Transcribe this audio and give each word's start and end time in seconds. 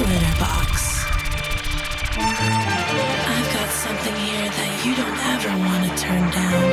Glitterbox. 0.00 0.72
I've 2.16 3.50
got 3.52 3.70
something 3.70 4.16
here 4.16 4.48
that 4.48 4.72
you 4.82 4.94
don't 4.96 5.18
ever 5.34 5.52
want 5.68 5.82
to 5.84 5.92
turn 6.02 6.24
down. 6.30 6.64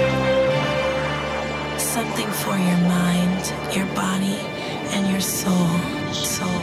Something 1.78 2.32
for 2.32 2.58
your 2.58 2.78
mind, 2.88 3.54
your 3.76 3.88
body, 3.88 4.40
and 4.96 5.10
your 5.12 5.20
soul. 5.20 5.68
Soul, 6.14 6.62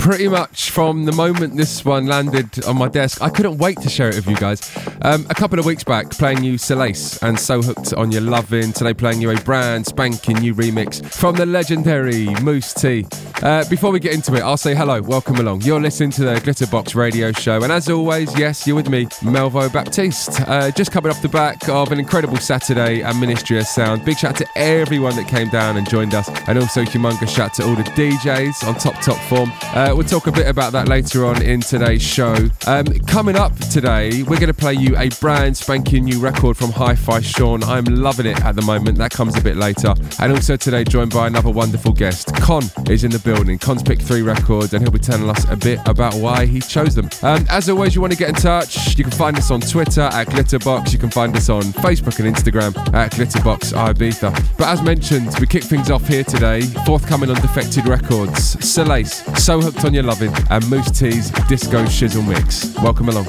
pretty 0.00 0.28
much 0.28 0.70
from 0.70 1.04
the 1.04 1.12
moment 1.12 1.58
this 1.58 1.84
one 1.84 2.06
landed 2.06 2.64
on 2.64 2.76
my 2.78 2.88
desk, 2.88 3.20
I 3.20 3.28
couldn't 3.28 3.58
wait 3.58 3.78
to 3.82 3.90
share 3.90 4.08
it 4.08 4.14
with 4.14 4.28
you 4.28 4.36
guys. 4.36 4.74
Um, 5.02 5.26
a 5.28 5.34
couple 5.34 5.58
of 5.58 5.66
weeks 5.66 5.84
back, 5.84 6.10
playing 6.10 6.42
you 6.42 6.56
Solace 6.56 7.22
and 7.22 7.38
So 7.38 7.60
Hooked 7.60 7.92
on 7.92 8.10
Your 8.10 8.22
Lovin'. 8.22 8.72
Today, 8.72 8.94
playing 8.94 9.20
you 9.20 9.30
a 9.30 9.36
brand 9.42 9.86
spanking 9.86 10.38
new 10.38 10.54
remix 10.54 11.04
from 11.12 11.36
the 11.36 11.44
legendary 11.44 12.26
Mousse 12.42 12.72
T. 12.72 13.06
Uh, 13.42 13.66
before 13.68 13.90
we 13.90 14.00
get 14.00 14.12
into 14.14 14.34
it, 14.34 14.40
I'll 14.40 14.56
say 14.56 14.74
hello, 14.74 15.00
welcome 15.02 15.36
along. 15.36 15.62
You're 15.62 15.80
listening 15.80 16.10
to 16.12 16.24
the 16.24 16.34
Glitterbox 16.36 16.94
radio 16.94 17.32
show, 17.32 17.62
and 17.62 17.70
as 17.70 17.88
always, 17.88 18.36
yes, 18.38 18.66
you're 18.66 18.76
with 18.76 18.88
me, 18.88 19.06
Melvo 19.22 19.70
Baptiste. 19.72 20.40
Uh, 20.48 20.70
just 20.70 20.92
coming 20.92 21.10
off 21.10 21.20
the 21.22 21.28
back 21.28 21.68
of 21.68 21.92
an 21.92 21.98
incredible 21.98 22.36
Saturday 22.38 23.02
at 23.02 23.16
Ministry 23.16 23.58
of 23.58 23.66
Sound. 23.66 24.04
Big 24.04 24.18
shout 24.18 24.32
out 24.32 24.36
to 24.38 24.46
everyone 24.56 25.14
that 25.16 25.28
came 25.28 25.48
down 25.48 25.76
and 25.76 25.88
joined 25.88 26.14
us, 26.14 26.28
and 26.48 26.58
also 26.58 26.82
humongous 26.82 27.34
shout 27.34 27.54
to 27.54 27.64
all 27.64 27.74
the 27.74 27.82
DJs 27.82 28.66
on 28.66 28.74
top, 28.76 28.94
top 29.02 29.18
form. 29.28 29.50
Uh, 29.74 29.94
we'll 30.00 30.08
talk 30.08 30.26
a 30.26 30.32
bit 30.32 30.46
about 30.46 30.72
that 30.72 30.88
later 30.88 31.26
on 31.26 31.42
in 31.42 31.60
today's 31.60 32.00
show. 32.00 32.34
Um, 32.66 32.86
coming 33.00 33.36
up 33.36 33.54
today, 33.70 34.22
we're 34.22 34.40
going 34.40 34.46
to 34.46 34.54
play 34.54 34.72
you 34.72 34.96
a 34.96 35.10
brand 35.20 35.54
spanking 35.54 36.04
new 36.04 36.18
record 36.18 36.56
from 36.56 36.72
Hi 36.72 36.94
Fi 36.94 37.20
Sean. 37.20 37.62
I'm 37.62 37.84
loving 37.84 38.24
it 38.24 38.42
at 38.42 38.56
the 38.56 38.62
moment. 38.62 38.96
That 38.96 39.10
comes 39.10 39.36
a 39.36 39.42
bit 39.42 39.56
later. 39.58 39.92
And 40.18 40.32
also 40.32 40.56
today, 40.56 40.84
joined 40.84 41.12
by 41.12 41.26
another 41.26 41.50
wonderful 41.50 41.92
guest. 41.92 42.34
Kon 42.36 42.62
is 42.88 43.04
in 43.04 43.10
the 43.10 43.18
building. 43.18 43.58
Kon's 43.58 43.82
picked 43.82 44.00
three 44.00 44.22
records, 44.22 44.72
and 44.72 44.82
he'll 44.82 44.90
be 44.90 44.98
telling 44.98 45.28
us 45.28 45.44
a 45.50 45.56
bit 45.56 45.78
about 45.84 46.14
why 46.14 46.46
he 46.46 46.60
chose 46.60 46.94
them. 46.94 47.10
Um, 47.20 47.44
as 47.50 47.68
always, 47.68 47.94
you 47.94 48.00
want 48.00 48.14
to 48.14 48.18
get 48.18 48.30
in 48.30 48.36
touch, 48.36 48.96
you 48.96 49.04
can 49.04 49.12
find 49.12 49.36
us 49.36 49.50
on 49.50 49.60
Twitter 49.60 50.00
at 50.00 50.28
Glitterbox. 50.28 50.94
You 50.94 50.98
can 50.98 51.10
find 51.10 51.36
us 51.36 51.50
on 51.50 51.60
Facebook 51.84 52.24
and 52.24 52.34
Instagram 52.34 52.74
at 52.94 53.12
Glitterbox 53.12 53.74
Ibiza. 53.74 54.56
But 54.56 54.68
as 54.68 54.80
mentioned, 54.80 55.36
we 55.38 55.46
kick 55.46 55.64
things 55.64 55.90
off 55.90 56.08
here 56.08 56.24
today. 56.24 56.62
Forthcoming 56.86 57.28
on 57.28 57.36
Defected 57.36 57.86
Records, 57.86 58.66
Solace, 58.66 59.22
So 59.36 59.60
Your 59.88 60.02
Loving, 60.02 60.32
and 60.50 60.68
Mousse 60.68 60.90
T's 60.90 61.30
Disco 61.48 61.84
Shizzle 61.84 62.26
Mix. 62.28 62.74
Welcome 62.82 63.08
along. 63.08 63.24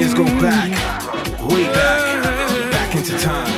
Is 0.00 0.12
go 0.12 0.24
back, 0.24 0.70
way 1.50 1.64
back, 1.72 2.70
back 2.70 2.94
into 2.96 3.18
time. 3.18 3.50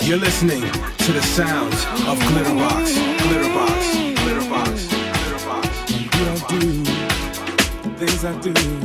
You're 0.00 0.18
listening 0.18 0.62
to 0.62 1.12
the 1.12 1.22
sounds 1.22 1.84
of 2.08 2.18
Glitterbox, 2.18 2.94
Glitterbox, 3.18 4.14
Glitterbox, 4.16 4.88
Glitterbox. 4.88 5.68
You 6.00 6.24
don't 6.24 6.48
do 6.48 7.96
things 7.98 8.24
I 8.24 8.40
do. 8.40 8.81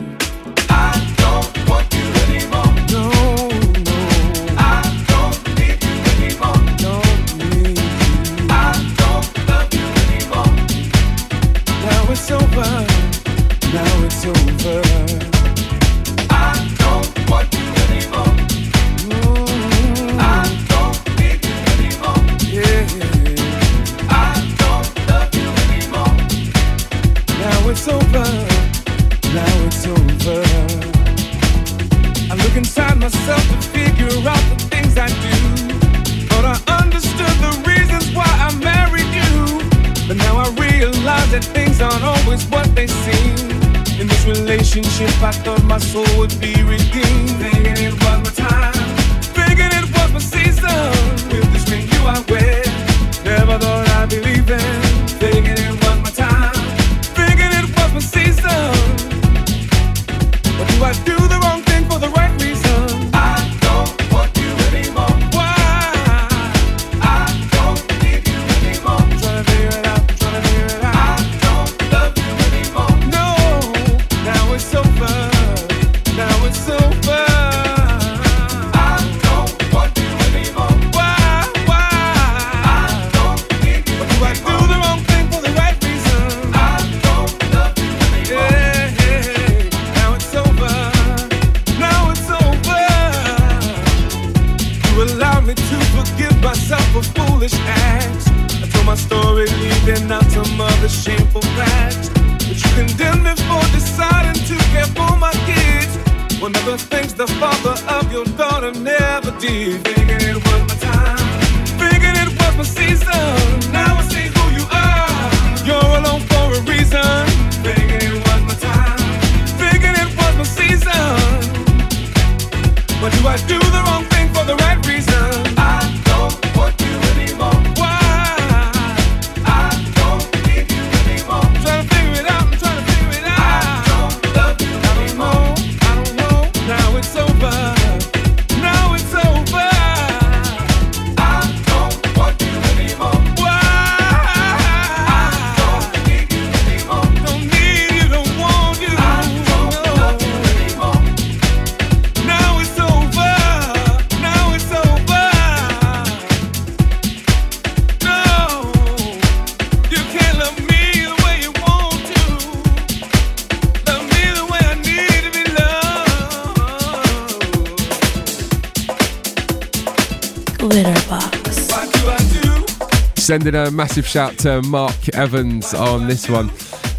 Sending 173.38 173.54
a 173.54 173.70
massive 173.70 174.08
shout 174.08 174.36
to 174.40 174.64
Mark 174.64 175.10
Evans 175.14 175.76
on 175.76 176.08
this 176.08 176.28
one. 176.28 176.50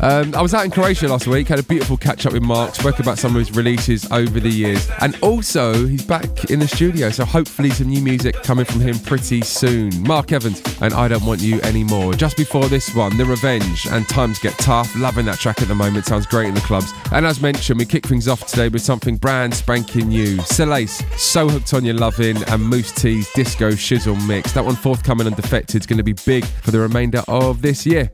Um, 0.00 0.32
I 0.34 0.42
was 0.42 0.54
out 0.54 0.64
in 0.64 0.70
Croatia 0.70 1.08
last 1.08 1.26
week, 1.26 1.48
had 1.48 1.58
a 1.58 1.62
beautiful 1.62 1.96
catch 1.96 2.24
up 2.24 2.32
with 2.32 2.42
Mark, 2.42 2.76
spoke 2.76 3.00
about 3.00 3.18
some 3.18 3.34
of 3.34 3.40
his 3.40 3.56
releases 3.56 4.10
over 4.12 4.38
the 4.38 4.48
years, 4.48 4.88
and 5.00 5.18
also 5.22 5.86
he's 5.86 6.04
back 6.04 6.50
in 6.50 6.60
the 6.60 6.68
studio, 6.68 7.10
so 7.10 7.24
hopefully 7.24 7.70
some 7.70 7.88
new 7.88 8.00
music 8.00 8.34
coming 8.44 8.64
from 8.64 8.80
him 8.80 8.96
pretty 9.00 9.40
soon. 9.40 9.90
Mark 10.04 10.30
Evans 10.30 10.62
and 10.80 10.94
I 10.94 11.08
Don't 11.08 11.24
Want 11.24 11.40
You 11.40 11.60
Anymore. 11.62 12.14
Just 12.14 12.36
before 12.36 12.66
this 12.66 12.94
one, 12.94 13.16
The 13.16 13.24
Revenge 13.24 13.86
and 13.90 14.08
Times 14.08 14.38
Get 14.38 14.56
Tough. 14.58 14.94
Loving 14.94 15.26
that 15.26 15.40
track 15.40 15.60
at 15.62 15.68
the 15.68 15.74
moment, 15.74 16.06
sounds 16.06 16.26
great 16.26 16.46
in 16.46 16.54
the 16.54 16.60
clubs. 16.60 16.92
And 17.10 17.26
as 17.26 17.40
mentioned, 17.40 17.80
we 17.80 17.84
kick 17.84 18.06
things 18.06 18.28
off 18.28 18.46
today 18.46 18.68
with 18.68 18.82
something 18.82 19.16
brand 19.16 19.52
spanking 19.52 20.08
new. 20.08 20.38
Solace, 20.42 21.02
So 21.16 21.48
Hooked 21.48 21.74
on 21.74 21.84
Your 21.84 21.94
Loving, 21.94 22.36
and 22.44 22.62
Mousse 22.62 22.92
T's 22.92 23.28
Disco 23.32 23.72
Shizzle 23.72 24.26
Mix. 24.28 24.52
That 24.52 24.64
one 24.64 24.76
forthcoming 24.76 25.26
and 25.26 25.34
Defected 25.34 25.82
is 25.82 25.86
going 25.86 25.98
to 25.98 26.04
be 26.04 26.14
big 26.24 26.44
for 26.44 26.70
the 26.70 26.78
remainder 26.78 27.22
of 27.26 27.62
this 27.62 27.84
year. 27.84 28.10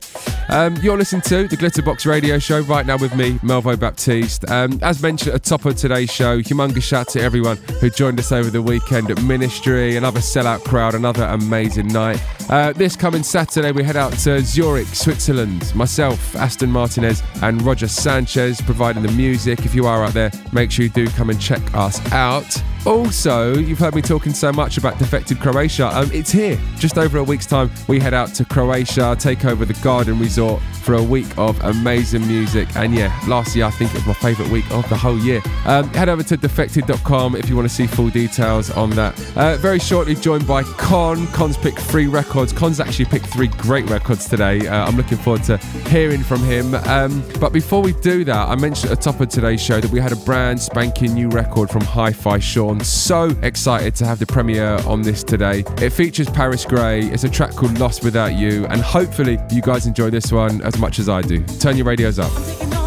Um, 0.49 0.75
you're 0.77 0.97
listening 0.97 1.21
to 1.23 1.47
the 1.47 1.57
Glitterbox 1.57 2.05
Radio 2.05 2.37
Show 2.37 2.61
right 2.61 2.85
now 2.85 2.97
with 2.97 3.15
me, 3.15 3.33
Melvo 3.39 3.79
Baptiste. 3.79 4.49
Um, 4.49 4.79
as 4.83 5.01
mentioned 5.01 5.33
at 5.33 5.43
the 5.43 5.49
top 5.49 5.65
of 5.65 5.75
today's 5.75 6.11
show, 6.11 6.39
humongous 6.39 6.83
shout 6.83 7.07
to 7.09 7.21
everyone 7.21 7.57
who 7.81 7.89
joined 7.89 8.19
us 8.19 8.31
over 8.31 8.49
the 8.49 8.61
weekend 8.61 9.09
at 9.09 9.21
Ministry, 9.23 9.97
another 9.97 10.19
sellout 10.19 10.63
crowd, 10.63 10.93
another 10.93 11.23
amazing 11.25 11.87
night. 11.87 12.21
Uh, 12.49 12.73
this 12.73 12.95
coming 12.95 13.23
Saturday, 13.23 13.71
we 13.71 13.83
head 13.83 13.97
out 13.97 14.13
to 14.19 14.39
Zurich, 14.41 14.87
Switzerland. 14.87 15.73
Myself, 15.75 16.35
Aston 16.35 16.71
Martinez, 16.71 17.23
and 17.41 17.61
Roger 17.63 17.87
Sanchez 17.87 18.61
providing 18.61 19.01
the 19.01 19.11
music. 19.13 19.65
If 19.65 19.73
you 19.73 19.87
are 19.87 20.03
out 20.03 20.13
there, 20.13 20.31
make 20.53 20.71
sure 20.71 20.83
you 20.83 20.89
do 20.89 21.07
come 21.09 21.31
and 21.31 21.41
check 21.41 21.61
us 21.73 21.99
out. 22.11 22.61
Also, 22.85 23.55
you've 23.55 23.79
heard 23.79 23.95
me 23.95 24.01
talking 24.01 24.31
so 24.31 24.51
much 24.53 24.77
about 24.77 24.99
Defected 24.99 25.39
Croatia. 25.39 25.87
Um, 25.87 26.11
it's 26.13 26.31
here. 26.31 26.59
Just 26.77 26.99
over 26.99 27.17
a 27.17 27.23
week's 27.23 27.47
time, 27.47 27.71
we 27.87 27.99
head 27.99 28.13
out 28.13 28.35
to 28.35 28.45
Croatia, 28.45 29.15
take 29.19 29.43
over 29.43 29.65
the 29.65 29.73
Garden 29.75 30.19
Resort 30.19 30.61
for 30.83 30.93
a 30.93 31.01
week 31.01 31.25
of 31.35 31.59
amazing 31.63 32.27
music. 32.27 32.67
And 32.75 32.93
yeah, 32.93 33.19
last 33.27 33.55
year 33.55 33.65
I 33.65 33.71
think 33.71 33.89
it 33.89 33.95
was 33.95 34.05
my 34.05 34.13
favourite 34.13 34.51
week 34.51 34.69
of 34.69 34.87
the 34.87 34.95
whole 34.95 35.17
year. 35.17 35.41
Um, 35.65 35.87
head 35.89 36.09
over 36.09 36.21
to 36.21 36.37
defected.com 36.37 37.35
if 37.35 37.49
you 37.49 37.55
want 37.55 37.67
to 37.67 37.73
see 37.73 37.87
full 37.87 38.09
details 38.09 38.69
on 38.69 38.91
that. 38.91 39.19
Uh, 39.35 39.57
very 39.57 39.79
shortly 39.79 40.13
joined 40.13 40.45
by 40.45 40.61
Kon. 40.61 41.25
Kon's 41.27 41.57
picked 41.57 41.79
three 41.79 42.05
records. 42.05 42.53
Kon's 42.53 42.79
actually 42.79 43.05
picked 43.05 43.25
three 43.27 43.47
great 43.47 43.89
records 43.89 44.29
today. 44.29 44.67
Uh, 44.67 44.85
I'm 44.85 44.95
looking 44.95 45.17
forward 45.17 45.43
to 45.45 45.57
hearing 45.89 46.21
from 46.21 46.43
him. 46.43 46.75
Um, 46.75 47.23
but 47.39 47.51
before 47.51 47.81
we 47.81 47.93
do 47.93 48.23
that, 48.25 48.47
I 48.47 48.55
mentioned 48.55 48.91
at 48.91 48.99
the 48.99 49.11
top 49.11 49.19
of 49.21 49.29
today's 49.29 49.63
show 49.63 49.81
that 49.81 49.89
we 49.89 49.99
had 49.99 50.11
a 50.11 50.17
brand 50.17 50.61
spanking 50.61 51.15
new 51.15 51.29
record 51.29 51.71
from 51.71 51.81
Hi 51.81 52.11
Fi 52.11 52.37
Sean 52.37 52.74
so 52.83 53.35
excited 53.41 53.95
to 53.95 54.05
have 54.05 54.19
the 54.19 54.25
premiere 54.25 54.77
on 54.85 55.01
this 55.01 55.23
today. 55.23 55.63
It 55.77 55.91
features 55.91 56.29
Paris 56.29 56.65
Grey. 56.65 57.01
It's 57.01 57.23
a 57.23 57.29
track 57.29 57.51
called 57.51 57.79
Lost 57.79 58.03
Without 58.03 58.33
You, 58.33 58.65
and 58.67 58.81
hopefully 58.81 59.39
you 59.51 59.61
guys 59.61 59.85
enjoy 59.85 60.09
this 60.09 60.31
one 60.31 60.61
as 60.61 60.77
much 60.77 60.99
as 60.99 61.09
I 61.09 61.21
do. 61.21 61.43
Turn 61.59 61.77
your 61.77 61.85
radios 61.85 62.19
up. 62.19 62.84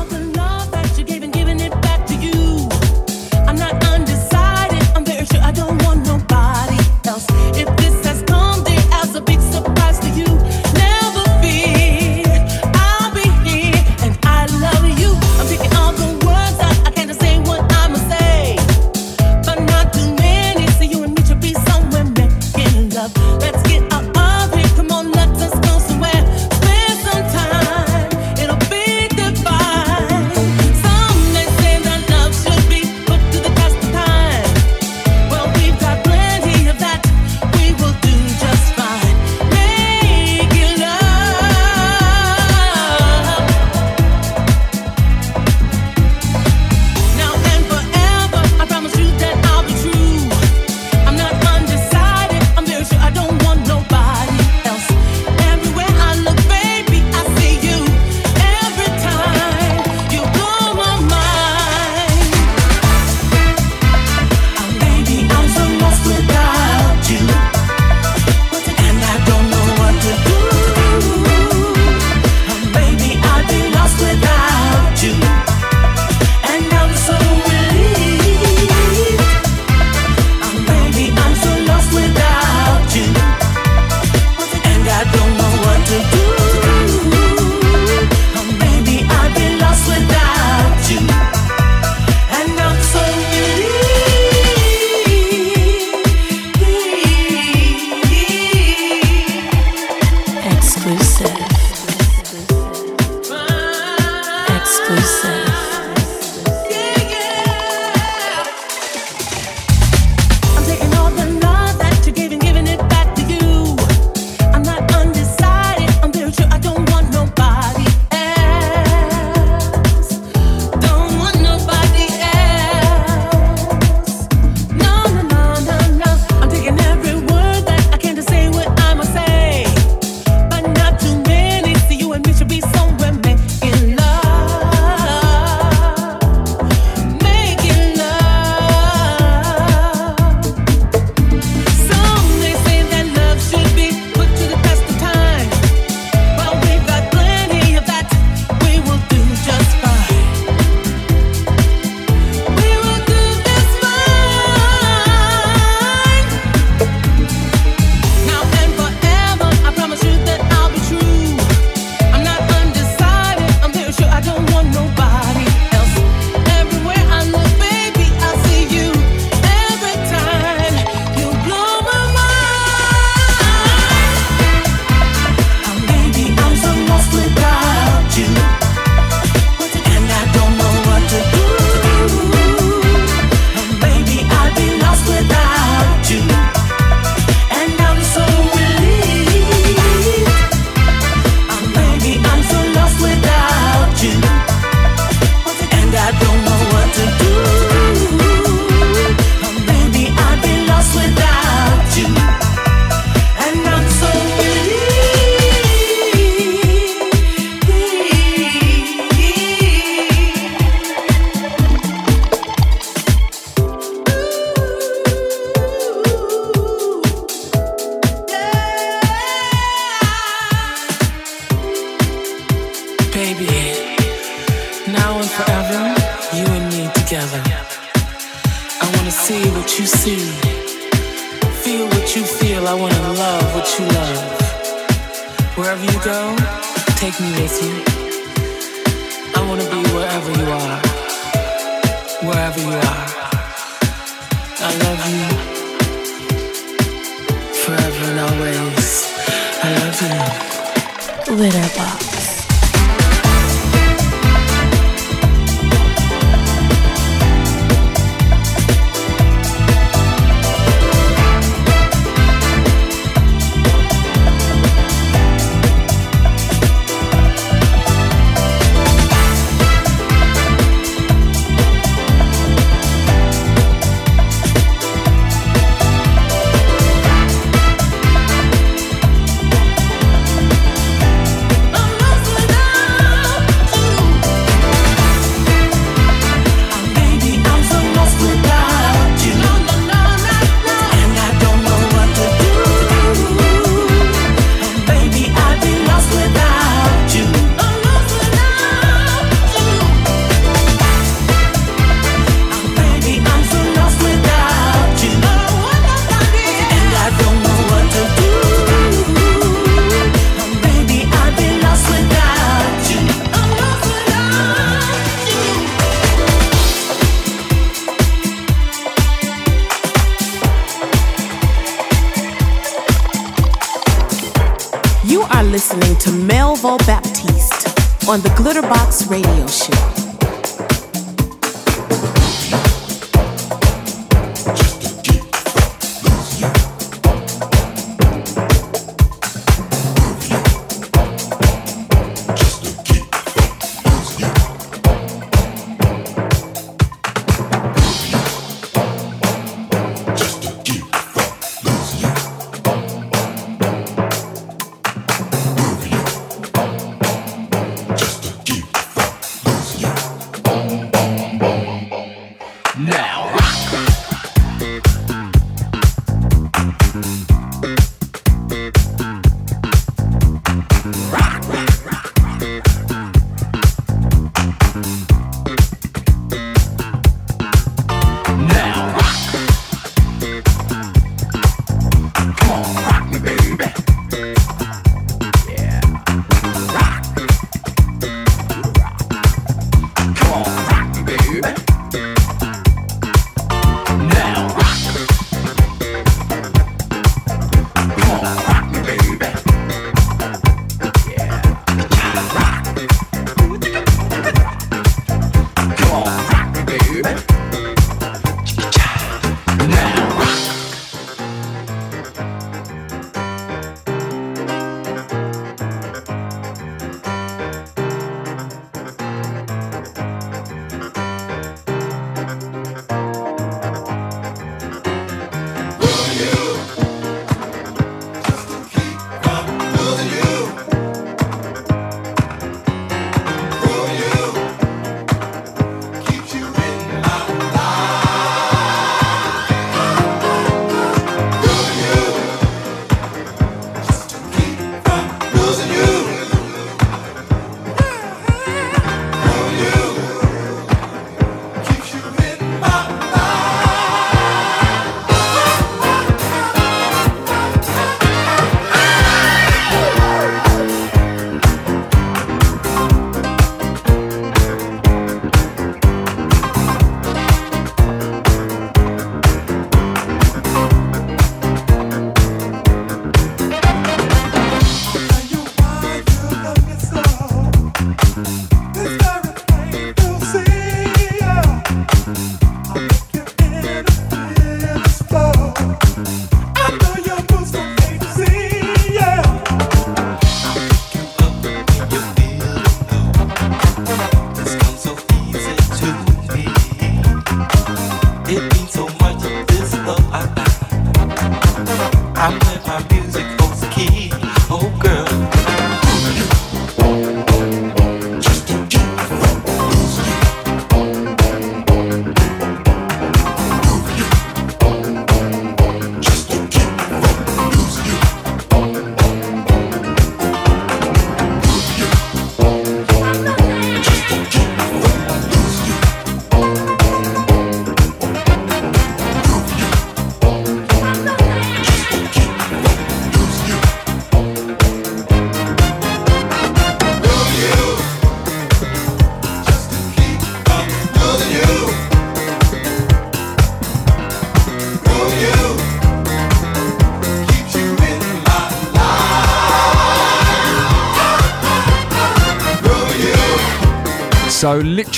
Radio 329.09 329.47
Show. 329.47 329.98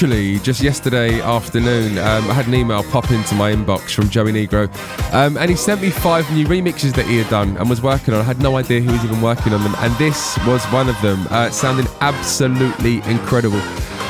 Literally, 0.00 0.38
just 0.38 0.62
yesterday 0.62 1.20
afternoon, 1.20 1.98
um, 1.98 2.30
I 2.30 2.32
had 2.32 2.46
an 2.46 2.54
email 2.54 2.82
pop 2.84 3.10
into 3.10 3.34
my 3.34 3.52
inbox 3.52 3.92
from 3.92 4.08
Joey 4.08 4.32
Negro, 4.32 4.64
um, 5.12 5.36
and 5.36 5.50
he 5.50 5.56
sent 5.56 5.82
me 5.82 5.90
five 5.90 6.30
new 6.32 6.46
remixes 6.46 6.94
that 6.94 7.04
he 7.04 7.18
had 7.18 7.28
done 7.28 7.54
and 7.58 7.68
was 7.68 7.82
working 7.82 8.14
on. 8.14 8.20
I 8.20 8.22
had 8.22 8.40
no 8.40 8.56
idea 8.56 8.80
he 8.80 8.86
was 8.86 9.04
even 9.04 9.20
working 9.20 9.52
on 9.52 9.62
them, 9.62 9.74
and 9.76 9.92
this 9.96 10.38
was 10.46 10.64
one 10.66 10.88
of 10.88 10.98
them, 11.02 11.26
uh, 11.28 11.50
sounding 11.50 11.86
absolutely 12.00 13.02
incredible. 13.10 13.60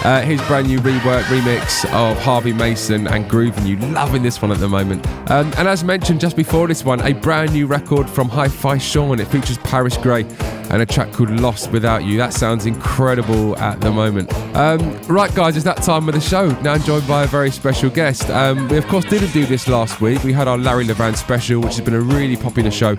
Uh, 0.04 0.22
his 0.22 0.40
brand 0.42 0.68
new 0.68 0.78
rework 0.78 1.22
remix 1.24 1.84
of 1.92 2.16
Harvey 2.22 2.52
Mason 2.52 3.08
and 3.08 3.28
Groovin' 3.28 3.66
You. 3.66 3.76
Loving 3.92 4.22
this 4.22 4.40
one 4.40 4.52
at 4.52 4.58
the 4.58 4.68
moment. 4.68 5.04
Um, 5.28 5.52
and 5.58 5.66
as 5.66 5.82
mentioned 5.82 6.20
just 6.20 6.36
before 6.36 6.68
this 6.68 6.84
one, 6.84 7.00
a 7.00 7.12
brand 7.12 7.52
new 7.52 7.66
record 7.66 8.08
from 8.08 8.28
Hi 8.28 8.48
Fi 8.48 8.78
Sean. 8.78 9.18
It 9.18 9.26
features 9.26 9.58
Paris 9.58 9.96
Grey 9.96 10.24
and 10.70 10.80
a 10.82 10.86
track 10.86 11.12
called 11.12 11.30
Lost 11.30 11.70
Without 11.72 12.04
You. 12.04 12.16
That 12.16 12.32
sounds 12.32 12.66
incredible 12.66 13.56
at 13.58 13.80
the 13.80 13.90
moment. 13.90 14.32
Um, 14.56 15.00
right, 15.02 15.34
guys, 15.34 15.56
it's 15.56 15.64
that 15.64 15.82
time 15.82 16.08
of 16.08 16.14
the 16.14 16.20
show. 16.20 16.48
Now 16.62 16.74
I'm 16.74 16.82
joined 16.82 17.06
by 17.06 17.24
a 17.24 17.26
very 17.26 17.50
special 17.50 17.90
guest. 17.90 18.30
Um, 18.30 18.68
we, 18.68 18.76
of 18.76 18.86
course, 18.86 19.04
didn't 19.04 19.32
do 19.32 19.46
this 19.46 19.68
last 19.68 20.00
week. 20.00 20.22
We 20.24 20.32
had 20.32 20.48
our 20.48 20.58
Larry 20.58 20.84
Levan 20.84 21.16
special, 21.16 21.60
which 21.60 21.76
has 21.76 21.84
been 21.84 21.94
a 21.94 22.00
really 22.00 22.36
popular 22.36 22.70
show. 22.70 22.92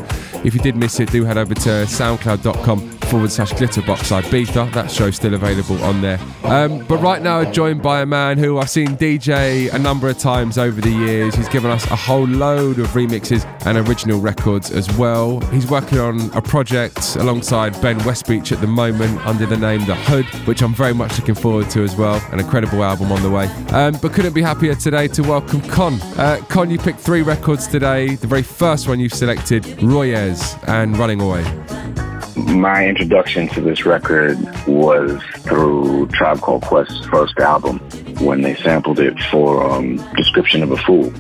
If 0.44 0.54
you 0.54 0.62
did 0.62 0.76
miss 0.76 1.00
it, 1.00 1.12
do 1.12 1.24
head 1.24 1.38
over 1.38 1.54
to 1.54 1.70
soundcloud.com 1.86 3.01
forward 3.12 3.30
slash 3.30 3.52
glitterbox 3.52 4.22
Ibiza. 4.22 4.72
That 4.72 4.90
show's 4.90 5.18
still 5.18 5.34
available 5.34 5.84
on 5.84 6.02
there. 6.02 6.18
Um, 6.44 6.80
but 6.88 7.02
right 7.02 7.22
now, 7.22 7.44
joined 7.44 7.82
by 7.82 8.00
a 8.00 8.06
man 8.06 8.38
who 8.38 8.58
I've 8.58 8.70
seen 8.70 8.96
DJ 8.96 9.72
a 9.74 9.78
number 9.78 10.08
of 10.08 10.18
times 10.18 10.58
over 10.58 10.80
the 10.80 10.90
years. 10.90 11.36
He's 11.36 11.50
given 11.50 11.72
us 11.72 11.86
a 11.92 11.96
whole 11.98 12.26
load 12.26 12.80
of 12.80 12.88
remixes 12.90 13.46
and 13.66 13.78
original 13.78 14.22
records 14.22 14.72
as 14.72 14.90
well. 14.98 15.42
He's 15.52 15.68
working 15.68 16.00
on 16.00 16.32
a 16.32 16.42
project 16.42 17.18
alongside 17.18 17.80
Ben 17.82 18.00
Westbeach 18.00 18.54
at 18.54 18.62
the 18.62 18.68
moment 18.68 19.20
under 19.26 19.46
the 19.46 19.58
name 19.58 19.86
The 19.86 19.96
Hood, 19.96 20.26
which 20.48 20.62
I'm 20.62 20.74
very 20.74 20.94
much 20.94 21.20
looking 21.20 21.36
forward 21.36 21.70
to 21.72 21.84
as 21.84 21.98
well. 21.98 22.26
An 22.32 22.40
incredible 22.40 22.82
album 22.82 23.12
on 23.12 23.22
the 23.24 23.30
way. 23.30 23.48
Um, 23.72 23.98
but 24.02 24.14
couldn't 24.14 24.34
be 24.34 24.42
happier 24.42 24.74
today 24.74 25.10
to 25.10 25.22
welcome 25.22 25.60
Kon. 25.64 26.02
Uh, 26.18 26.42
Kon, 26.48 26.70
you 26.70 26.78
picked 26.78 27.00
three 27.00 27.24
records 27.24 27.68
today. 27.68 28.16
The 28.16 28.28
very 28.28 28.44
first 28.44 28.88
one 28.88 29.02
you've 29.02 29.14
selected, 29.14 29.84
Roy 29.84 30.16
Ayers 30.16 30.56
and 30.68 30.98
Running 30.98 31.20
Away. 31.20 32.11
My 32.38 32.88
introduction 32.88 33.48
to 33.50 33.62
this 33.62 33.86
record 33.86 34.38
was 34.68 35.22
through 35.40 36.08
Tribe 36.08 36.40
Called 36.40 36.64
Quest's 36.64 37.06
first 37.08 37.38
album 37.40 37.80
when 38.20 38.42
they 38.42 38.56
sampled 38.56 39.00
it 39.00 39.20
for 39.24 39.70
um, 39.70 39.98
Description 40.16 40.64
of 40.64 40.72
a 40.72 40.78
Fool. 40.78 41.12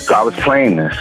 So 0.00 0.14
I 0.14 0.22
was 0.22 0.34
playing 0.36 0.76
this, 0.76 0.96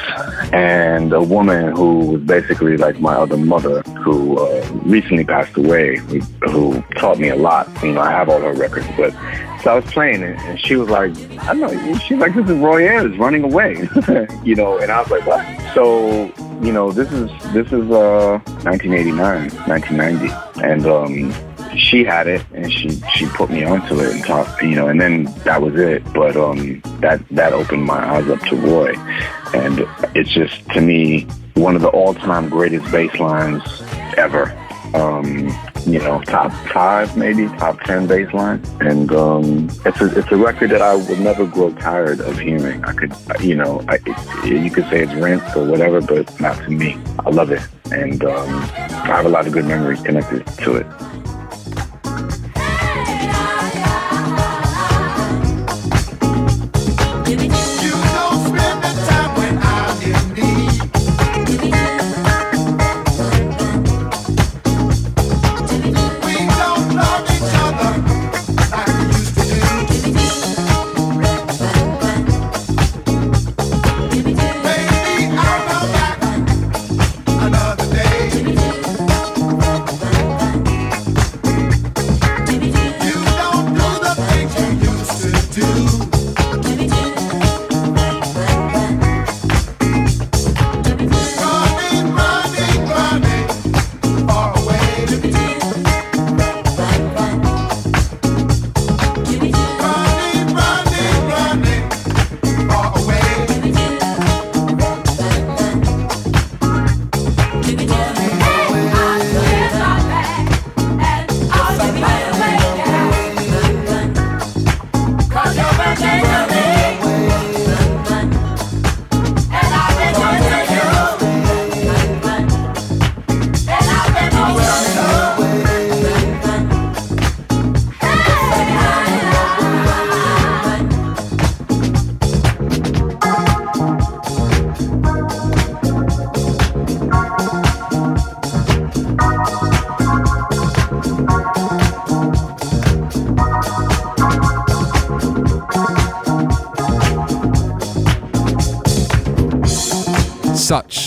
and 0.53 1.13
a 1.13 1.21
woman 1.21 1.75
who 1.75 1.99
was 2.11 2.21
basically 2.21 2.77
like 2.77 2.99
my 2.99 3.13
other 3.13 3.37
mother, 3.37 3.81
who 4.03 4.37
uh, 4.39 4.67
recently 4.83 5.23
passed 5.23 5.55
away, 5.57 5.97
who, 5.97 6.19
who, 6.49 6.81
taught 6.97 7.19
me 7.19 7.29
a 7.29 7.35
lot. 7.35 7.69
You 7.83 7.93
know, 7.93 8.01
I 8.01 8.11
have 8.11 8.29
all 8.29 8.39
her 8.39 8.53
records, 8.53 8.87
but 8.97 9.13
so 9.65 9.71
I 9.71 9.75
was 9.77 9.85
playing 9.85 10.21
it, 10.21 10.37
and 10.41 10.59
she 10.59 10.75
was 10.75 10.91
like, 10.91 11.11
"I 11.39 11.53
know." 11.53 11.97
She's 11.97 12.19
like, 12.19 12.35
"This 12.35 12.47
is 12.47 12.55
Roy 12.57 12.87
Ayers 12.87 13.17
running 13.17 13.43
away," 13.43 13.89
you 14.43 14.53
know, 14.53 14.77
and 14.77 14.91
I 14.91 15.01
was 15.01 15.09
like, 15.09 15.25
"What?" 15.25 15.43
So 15.73 16.31
you 16.61 16.71
know, 16.71 16.91
this 16.91 17.11
is 17.11 17.31
this 17.51 17.65
is 17.73 17.89
uh 17.89 18.39
1989, 18.61 19.49
1990, 19.65 20.61
and 20.63 20.85
um 20.85 21.33
she 21.75 22.03
had 22.03 22.27
it 22.27 22.45
and 22.53 22.71
she 22.71 22.89
she 23.15 23.25
put 23.29 23.49
me 23.49 23.63
onto 23.63 23.99
it 23.99 24.13
and 24.13 24.23
talked 24.23 24.61
you 24.61 24.75
know 24.75 24.87
and 24.87 25.01
then 25.01 25.25
that 25.43 25.61
was 25.61 25.75
it 25.75 26.01
but 26.13 26.37
um 26.37 26.81
that 27.01 27.19
that 27.29 27.51
opened 27.51 27.83
my 27.83 28.15
eyes 28.15 28.29
up 28.29 28.39
to 28.43 28.55
roy 28.55 28.93
and 29.53 29.85
it's 30.15 30.29
just 30.29 30.65
to 30.69 30.79
me 30.79 31.23
one 31.55 31.75
of 31.75 31.81
the 31.81 31.89
all-time 31.89 32.47
greatest 32.47 32.89
bass 32.93 33.13
lines 33.19 33.61
ever 34.15 34.55
um 34.93 35.49
you 35.85 35.99
know 35.99 36.21
top 36.21 36.51
five 36.73 37.15
maybe 37.15 37.47
top 37.57 37.79
ten 37.81 38.07
bass 38.07 38.31
line 38.33 38.61
and 38.81 39.11
um 39.11 39.69
it's 39.85 40.01
a 40.01 40.19
it's 40.19 40.31
a 40.31 40.35
record 40.35 40.71
that 40.71 40.81
i 40.81 40.95
will 40.95 41.15
never 41.17 41.45
grow 41.45 41.71
tired 41.73 42.19
of 42.19 42.37
hearing. 42.39 42.83
I 42.85 42.93
could 42.93 43.13
you 43.39 43.55
know 43.55 43.83
I, 43.87 43.99
it, 44.05 44.63
you 44.63 44.71
could 44.71 44.85
say 44.85 45.03
it's 45.03 45.13
rinsed 45.13 45.55
or 45.55 45.65
whatever 45.65 46.01
but 46.01 46.39
not 46.39 46.57
to 46.63 46.69
me. 46.71 46.97
I 47.19 47.29
love 47.29 47.51
it. 47.51 47.61
And 47.91 48.23
um 48.23 48.49
i 48.49 49.07
have 49.07 49.25
a 49.25 49.29
lot 49.29 49.45
of 49.45 49.53
good 49.53 49.65
memories 49.65 50.01
connected 50.01 50.45
to 50.47 50.75
it 50.77 50.87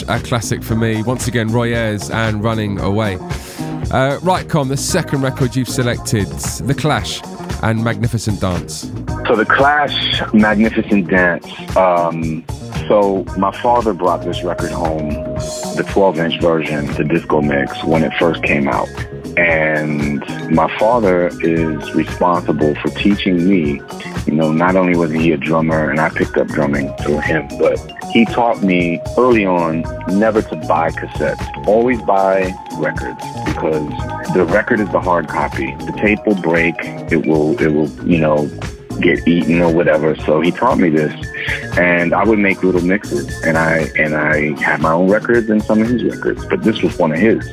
a 0.08 0.18
classic 0.20 0.62
for 0.62 0.74
me. 0.74 1.02
Once 1.02 1.28
again, 1.28 1.48
Roy 1.48 1.74
Ayers 1.74 2.10
and 2.10 2.42
Running 2.42 2.80
Away. 2.80 3.18
Uh, 3.90 4.18
right, 4.22 4.48
Kon, 4.48 4.68
the 4.68 4.76
second 4.76 5.22
record 5.22 5.54
you've 5.54 5.68
selected, 5.68 6.26
The 6.26 6.74
Clash 6.74 7.22
and 7.62 7.82
Magnificent 7.82 8.40
Dance. 8.40 8.90
So, 9.26 9.36
The 9.36 9.46
Clash, 9.46 10.22
Magnificent 10.32 11.08
Dance. 11.08 11.46
Um, 11.76 12.44
so, 12.86 13.24
my 13.36 13.50
father 13.60 13.92
brought 13.92 14.24
this 14.24 14.42
record 14.42 14.70
home, 14.70 15.10
the 15.76 15.86
12 15.90 16.18
inch 16.18 16.40
version, 16.40 16.86
the 16.94 17.04
disco 17.04 17.40
mix, 17.40 17.84
when 17.84 18.02
it 18.02 18.12
first 18.18 18.42
came 18.42 18.68
out. 18.68 18.88
And 19.38 20.20
my 20.50 20.74
father 20.78 21.28
is 21.42 21.94
responsible 21.94 22.74
for 22.76 22.88
teaching 22.90 23.48
me. 23.48 23.80
You 24.26 24.34
know, 24.34 24.52
not 24.52 24.74
only 24.74 24.96
was 24.96 25.12
he 25.12 25.32
a 25.32 25.36
drummer 25.36 25.90
and 25.90 26.00
I 26.00 26.08
picked 26.10 26.36
up 26.36 26.48
drumming 26.48 26.92
through 26.96 27.20
him, 27.20 27.46
but 27.58 27.78
he 28.12 28.24
taught 28.24 28.62
me 28.62 29.00
early 29.16 29.46
on 29.46 29.84
never 30.08 30.42
to 30.42 30.56
buy 30.68 30.90
cassettes. 30.90 31.66
Always 31.66 32.00
buy 32.02 32.52
records 32.78 33.22
because 33.46 33.88
the 34.34 34.46
record 34.48 34.80
is 34.80 34.90
the 34.90 35.00
hard 35.00 35.28
copy. 35.28 35.74
The 35.76 35.92
tape 35.96 36.20
will 36.26 36.40
break. 36.40 36.74
It 37.12 37.26
will, 37.26 37.60
it 37.60 37.68
will, 37.68 37.88
you 38.08 38.18
know, 38.18 38.48
get 39.00 39.26
eaten 39.26 39.60
or 39.60 39.72
whatever. 39.72 40.16
So 40.16 40.40
he 40.40 40.50
taught 40.50 40.78
me 40.78 40.90
this, 40.90 41.14
and 41.78 42.12
I 42.12 42.24
would 42.24 42.38
make 42.38 42.62
little 42.62 42.80
mixes, 42.80 43.28
and 43.42 43.56
I 43.56 43.88
and 43.96 44.14
I 44.14 44.60
had 44.60 44.80
my 44.80 44.92
own 44.92 45.10
records 45.10 45.48
and 45.50 45.62
some 45.62 45.80
of 45.80 45.88
his 45.88 46.04
records, 46.04 46.44
but 46.46 46.62
this 46.62 46.82
was 46.82 46.98
one 46.98 47.12
of 47.12 47.18
his, 47.18 47.46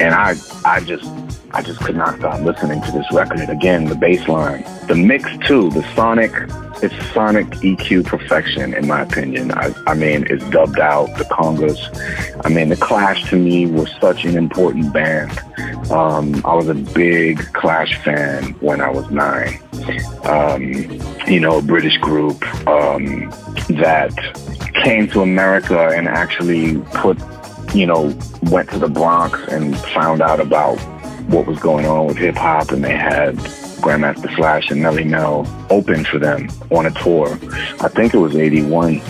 and 0.00 0.14
I 0.14 0.34
I 0.64 0.80
just 0.80 1.10
I 1.52 1.62
just 1.62 1.80
could 1.80 1.96
not 1.96 2.18
stop 2.18 2.40
listening 2.40 2.82
to 2.82 2.92
this 2.92 3.06
record. 3.12 3.48
Again, 3.48 3.86
the 3.86 3.94
bass 3.94 4.28
line, 4.28 4.64
the 4.86 4.94
mix 4.94 5.24
too, 5.46 5.70
the 5.70 5.82
sonic 5.94 6.32
it's 6.82 6.94
sonic 7.12 7.46
EQ 7.46 8.06
perfection, 8.06 8.74
in 8.74 8.86
my 8.86 9.02
opinion. 9.02 9.52
I, 9.52 9.74
I 9.86 9.94
mean, 9.94 10.26
it's 10.30 10.48
dubbed 10.50 10.78
out, 10.78 11.06
the 11.18 11.24
congas. 11.24 11.78
I 12.44 12.48
mean, 12.48 12.68
The 12.68 12.76
Clash 12.76 13.28
to 13.30 13.36
me 13.36 13.66
was 13.66 13.90
such 14.00 14.24
an 14.24 14.36
important 14.36 14.92
band 14.92 15.38
Um, 15.90 16.40
I 16.44 16.54
was 16.54 16.68
a 16.68 16.74
big 16.74 17.38
Clash 17.52 17.96
fan 18.02 18.52
when 18.60 18.80
I 18.80 18.90
was 18.90 19.10
nine. 19.10 19.60
Um, 20.24 20.62
you 21.26 21.40
know, 21.40 21.58
a 21.58 21.62
British 21.62 21.96
group 21.98 22.42
um, 22.66 23.30
that 23.70 24.14
came 24.84 25.08
to 25.08 25.22
America 25.22 25.88
and 25.88 26.08
actually 26.08 26.78
put, 26.94 27.18
you 27.74 27.86
know, 27.86 28.16
went 28.44 28.70
to 28.70 28.78
the 28.78 28.88
Bronx 28.88 29.40
and 29.48 29.76
found 29.78 30.20
out 30.20 30.40
about 30.40 30.78
what 31.28 31.46
was 31.46 31.58
going 31.58 31.86
on 31.86 32.06
with 32.06 32.16
hip 32.16 32.36
hop, 32.36 32.70
and 32.70 32.82
they 32.82 32.96
had 32.96 33.36
Grandmaster 33.80 34.34
Flash 34.34 34.70
and 34.70 34.82
Melle 34.82 35.06
Mel 35.06 35.46
open 35.70 36.04
for 36.04 36.18
them 36.18 36.48
on 36.70 36.86
a 36.86 36.90
tour. 36.90 37.38
I 37.80 37.88
think 37.88 38.14
it 38.14 38.18
was 38.18 38.36
'81. 38.36 39.00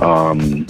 Um, 0.00 0.66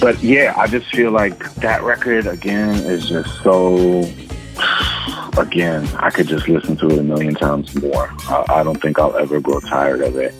but 0.00 0.22
yeah, 0.22 0.54
I 0.56 0.66
just 0.66 0.86
feel 0.94 1.10
like 1.10 1.54
that 1.56 1.82
record 1.82 2.26
again 2.26 2.76
is 2.84 3.08
just 3.08 3.42
so. 3.42 4.04
Again, 5.36 5.84
I 5.96 6.10
could 6.10 6.28
just 6.28 6.46
listen 6.46 6.76
to 6.76 6.90
it 6.90 6.98
a 7.00 7.02
million 7.02 7.34
times 7.34 7.74
more. 7.82 8.08
I, 8.28 8.44
I 8.50 8.62
don't 8.62 8.80
think 8.80 9.00
I'll 9.00 9.16
ever 9.16 9.40
grow 9.40 9.58
tired 9.58 10.00
of 10.00 10.14
it. 10.14 10.32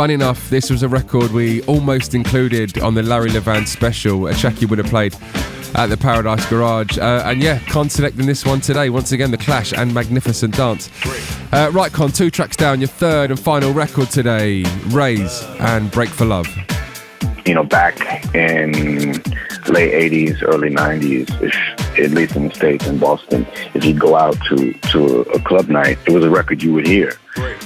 Fun 0.00 0.08
enough, 0.08 0.48
this 0.48 0.70
was 0.70 0.82
a 0.82 0.88
record 0.88 1.30
we 1.30 1.60
almost 1.64 2.14
included 2.14 2.78
on 2.78 2.94
the 2.94 3.02
Larry 3.02 3.28
Levan 3.28 3.68
special. 3.68 4.28
A 4.28 4.34
Chucky 4.34 4.64
would 4.64 4.78
have 4.78 4.86
played 4.86 5.14
at 5.74 5.88
the 5.88 5.96
Paradise 5.98 6.48
Garage. 6.48 6.96
Uh, 6.96 7.22
and 7.26 7.42
yeah, 7.42 7.58
Kon 7.66 7.90
selecting 7.90 8.24
this 8.24 8.46
one 8.46 8.62
today. 8.62 8.88
Once 8.88 9.12
again, 9.12 9.30
The 9.30 9.36
Clash 9.36 9.74
and 9.74 9.92
Magnificent 9.92 10.56
Dance. 10.56 10.88
Uh, 11.52 11.70
right, 11.74 11.92
Kon, 11.92 12.12
two 12.12 12.30
tracks 12.30 12.56
down. 12.56 12.80
Your 12.80 12.88
third 12.88 13.30
and 13.30 13.38
final 13.38 13.74
record 13.74 14.08
today 14.08 14.64
Raze 14.86 15.42
and 15.58 15.90
Break 15.90 16.08
for 16.08 16.24
Love. 16.24 16.48
You 17.44 17.52
know, 17.52 17.64
back 17.64 18.00
in 18.34 19.02
late 19.68 19.92
80s, 19.92 20.42
early 20.44 20.70
90s, 20.70 21.42
if, 21.42 21.54
at 22.04 22.10
least 22.10 22.36
in 22.36 22.48
the 22.48 22.54
States, 22.54 22.86
in 22.86 22.98
Boston, 22.98 23.46
if 23.74 23.84
you'd 23.84 24.00
go 24.00 24.16
out 24.16 24.36
to, 24.48 24.72
to 24.72 25.20
a 25.32 25.40
club 25.40 25.68
night, 25.68 25.98
it 26.06 26.12
was 26.12 26.24
a 26.24 26.30
record 26.30 26.62
you 26.62 26.72
would 26.74 26.86
hear 26.86 27.18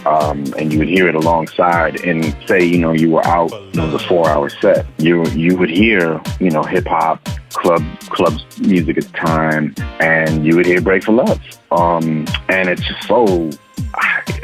um, 0.07 0.44
and 0.59 0.73
you 0.73 0.79
would 0.79 0.88
hear 0.88 1.09
it 1.09 1.14
alongside. 1.14 2.05
And 2.05 2.37
say, 2.47 2.64
you 2.64 2.79
know, 2.79 2.92
you 2.92 3.11
were 3.11 3.27
out, 3.27 3.53
it 3.53 3.77
was 3.77 3.94
a 3.94 3.99
four-hour 4.07 4.51
set. 4.51 4.87
You 4.99 5.25
you 5.29 5.57
would 5.57 5.70
hear, 5.70 6.20
you 6.40 6.51
know, 6.51 6.62
hip 6.62 6.87
hop, 6.87 7.27
club 7.51 7.83
clubs 8.01 8.44
music 8.61 8.99
at 8.99 9.05
the 9.05 9.12
time, 9.12 9.75
and 10.01 10.44
you 10.44 10.57
would 10.57 10.66
hear 10.66 10.81
"Break 10.81 11.05
for 11.05 11.12
Love." 11.12 11.40
Um, 11.70 12.27
and 12.49 12.68
it's 12.68 12.83
just 12.87 13.07
so 13.09 13.51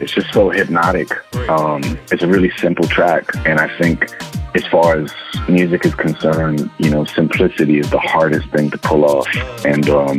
it's 0.00 0.12
just 0.12 0.32
so 0.32 0.50
hypnotic. 0.50 1.12
Um, 1.48 1.82
it's 2.10 2.22
a 2.22 2.28
really 2.28 2.50
simple 2.58 2.86
track, 2.86 3.30
and 3.46 3.58
I 3.60 3.76
think 3.78 4.10
as 4.54 4.66
far 4.66 4.98
as 4.98 5.12
music 5.48 5.84
is 5.86 5.94
concerned, 5.94 6.70
you 6.78 6.90
know, 6.90 7.04
simplicity 7.04 7.78
is 7.78 7.88
the 7.90 7.98
hardest 7.98 8.48
thing 8.50 8.70
to 8.70 8.78
pull 8.78 9.04
off. 9.04 9.28
And 9.64 9.88
um, 9.88 10.18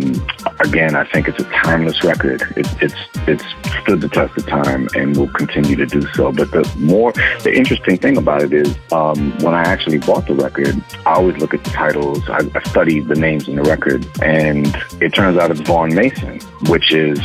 again, 0.62 0.96
I 0.96 1.06
think 1.06 1.28
it's 1.28 1.40
a 1.40 1.50
timeless 1.50 2.04
record. 2.04 2.42
It, 2.56 2.68
it's 2.82 2.96
it's 3.28 3.44
stood 3.82 4.02
the 4.02 4.10
test 4.10 4.38
of 4.38 4.48
time 4.48 4.88
and 4.96 5.18
will 5.18 5.30
continue 5.30 5.76
to 5.76 5.86
do 5.86 6.02
so. 6.14 6.32
But 6.32 6.52
the 6.52 6.72
more 6.78 7.12
the 7.12 7.54
interesting 7.54 7.98
thing 7.98 8.18
about 8.18 8.42
it 8.44 8.54
is 8.54 8.76
um, 8.92 9.38
when 9.40 9.54
I 9.54 9.64
actually 9.64 9.98
bought 9.98 10.28
the 10.28 10.36
record, 10.36 10.82
I 11.06 11.14
always 11.14 11.38
look 11.38 11.54
at 11.54 11.64
the 11.64 11.72
titles. 11.72 12.22
I, 12.30 12.50
I 12.56 12.64
study 12.70 13.00
the 13.00 13.16
names 13.16 13.48
in 13.48 13.56
the 13.56 13.64
record, 13.64 14.08
and 14.22 14.68
it 15.02 15.14
turns 15.14 15.38
out 15.38 15.52
it's 15.52 15.62
Vaughn 15.62 15.94
Mason, 15.94 16.40
which 16.70 16.94
is 16.94 17.20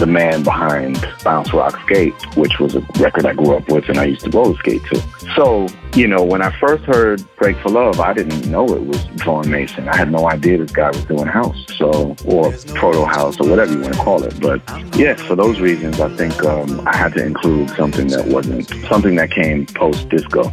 the 0.00 0.06
man 0.06 0.42
behind 0.42 0.98
Bounce 1.22 1.52
Rock 1.52 1.78
Skate, 1.84 2.14
which 2.36 2.58
was 2.58 2.74
a 2.74 2.80
record 2.98 3.26
I 3.26 3.34
grew 3.34 3.54
up 3.54 3.68
with 3.68 3.88
and 3.90 3.98
I 3.98 4.04
used 4.06 4.22
to 4.22 4.30
roller 4.30 4.56
skate 4.56 4.82
to. 4.86 5.00
So, 5.36 5.68
you 5.94 6.08
know, 6.08 6.24
when 6.24 6.40
I 6.40 6.50
first 6.58 6.84
heard 6.84 7.22
Break 7.36 7.58
for 7.58 7.68
Love, 7.68 8.00
I 8.00 8.14
didn't 8.14 8.50
know 8.50 8.64
it 8.74 8.82
was 8.82 8.98
Vaughn 9.22 9.50
Mason. 9.50 9.88
I 9.88 9.96
had 9.96 10.10
no 10.10 10.28
idea 10.28 10.56
this 10.56 10.72
guy 10.72 10.88
was 10.88 11.04
doing 11.04 11.26
house, 11.26 11.66
so 11.76 12.16
or 12.24 12.50
proto 12.74 13.04
house 13.04 13.38
or 13.40 13.48
whatever 13.48 13.72
you 13.72 13.80
want 13.80 13.94
to 13.94 14.00
call 14.00 14.24
it. 14.24 14.40
But 14.40 14.62
yeah, 14.96 15.14
for 15.14 15.36
those 15.36 15.60
reasons, 15.60 16.00
I 16.00 16.08
think 16.16 16.42
um, 16.44 16.88
I 16.88 16.96
had 16.96 17.12
to 17.14 17.24
include 17.24 17.68
something 17.70 18.08
that 18.08 18.26
wasn't 18.26 18.68
something 18.88 19.16
that 19.16 19.30
came 19.30 19.66
post 19.66 20.08
disco. 20.08 20.52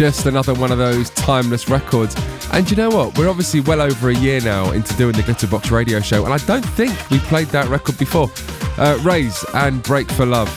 Just 0.00 0.24
another 0.24 0.54
one 0.54 0.72
of 0.72 0.78
those 0.78 1.10
timeless 1.10 1.68
records. 1.68 2.16
And 2.54 2.70
you 2.70 2.74
know 2.74 2.88
what? 2.88 3.18
We're 3.18 3.28
obviously 3.28 3.60
well 3.60 3.82
over 3.82 4.08
a 4.08 4.14
year 4.14 4.40
now 4.40 4.70
into 4.70 4.96
doing 4.96 5.12
the 5.12 5.20
Glitterbox 5.20 5.70
radio 5.70 6.00
show, 6.00 6.24
and 6.24 6.32
I 6.32 6.38
don't 6.38 6.64
think 6.64 7.10
we 7.10 7.18
played 7.18 7.48
that 7.48 7.68
record 7.68 7.98
before. 7.98 8.30
Uh, 8.78 8.98
Raze 9.02 9.44
and 9.52 9.82
Break 9.82 10.10
for 10.10 10.24
Love. 10.24 10.48